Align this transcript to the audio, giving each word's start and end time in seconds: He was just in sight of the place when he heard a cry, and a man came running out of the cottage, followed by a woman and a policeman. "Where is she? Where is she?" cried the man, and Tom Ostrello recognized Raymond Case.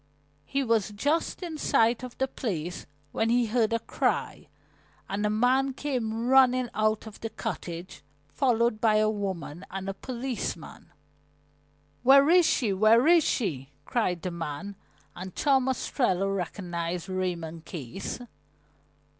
He 0.45 0.63
was 0.63 0.89
just 0.89 1.43
in 1.43 1.59
sight 1.59 2.01
of 2.01 2.17
the 2.17 2.27
place 2.27 2.87
when 3.11 3.29
he 3.29 3.45
heard 3.45 3.71
a 3.71 3.77
cry, 3.77 4.47
and 5.07 5.23
a 5.23 5.29
man 5.29 5.75
came 5.75 6.25
running 6.27 6.69
out 6.73 7.05
of 7.05 7.19
the 7.19 7.29
cottage, 7.29 8.01
followed 8.27 8.81
by 8.81 8.95
a 8.95 9.11
woman 9.11 9.63
and 9.69 9.87
a 9.87 9.93
policeman. 9.93 10.91
"Where 12.01 12.31
is 12.31 12.47
she? 12.47 12.73
Where 12.73 13.05
is 13.05 13.23
she?" 13.23 13.73
cried 13.85 14.23
the 14.23 14.31
man, 14.31 14.75
and 15.15 15.35
Tom 15.35 15.69
Ostrello 15.69 16.35
recognized 16.35 17.07
Raymond 17.07 17.65
Case. 17.65 18.17